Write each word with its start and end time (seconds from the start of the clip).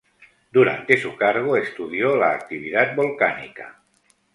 Durante 0.51 0.97
su 0.97 1.15
cargo 1.15 1.55
estudió 1.55 2.15
la 2.17 2.31
actividad 2.31 2.95
volcánica. 2.95 3.83